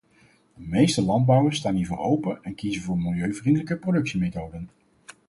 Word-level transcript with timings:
De 0.53 0.61
meeste 0.63 1.01
landbouwers 1.01 1.57
staan 1.57 1.75
hiervoor 1.75 1.97
open 1.99 2.39
en 2.43 2.55
kiezen 2.55 2.81
voor 2.83 2.97
milieuvriendelijke 2.97 3.77
productiemethoden. 3.77 4.69